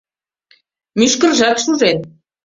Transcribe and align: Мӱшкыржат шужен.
Мӱшкыржат 0.97 1.57
шужен. 1.63 1.97